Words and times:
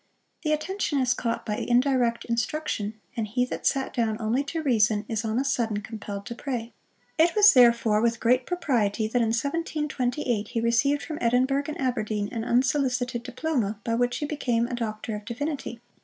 The 0.41 0.51
attention 0.51 0.99
is 0.99 1.13
caught 1.13 1.45
by 1.45 1.57
indirect 1.57 2.25
instruction, 2.25 2.95
and 3.15 3.27
he 3.27 3.45
that 3.45 3.67
sat 3.67 3.93
down 3.93 4.17
only 4.19 4.43
to 4.45 4.63
reason, 4.63 5.05
is 5.07 5.23
on 5.23 5.37
a 5.37 5.43
sudden 5.45 5.81
compelled 5.83 6.25
to 6.25 6.33
pray. 6.33 6.73
It 7.19 7.35
was 7.35 7.53
therefore 7.53 8.01
with 8.01 8.19
great 8.19 8.47
propriety 8.47 9.07
that, 9.07 9.21
in 9.21 9.27
1728, 9.27 10.47
he 10.47 10.59
received 10.59 11.03
From 11.03 11.19
Edinburgh 11.21 11.65
and 11.67 11.79
Aberdeen 11.79 12.29
an 12.33 12.43
unsolicited 12.43 13.21
diploma, 13.21 13.77
by 13.83 13.93
which 13.93 14.17
he 14.17 14.25
became 14.25 14.65
a 14.67 14.73
Doctor 14.73 15.15
of 15.15 15.23
Divinity. 15.23 15.79